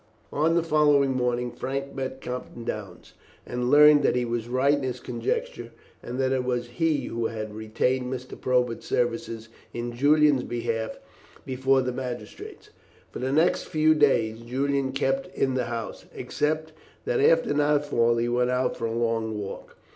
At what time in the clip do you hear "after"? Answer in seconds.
17.19-17.53